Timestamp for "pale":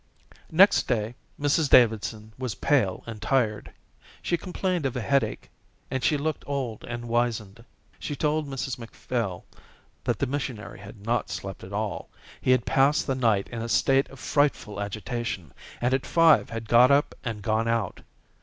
2.55-3.03